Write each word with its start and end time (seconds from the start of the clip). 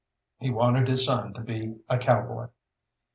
He 0.39 0.49
wanted 0.49 0.87
his 0.87 1.05
son 1.05 1.31
to 1.35 1.41
be 1.41 1.77
a 1.87 1.99
cowboy. 1.99 2.47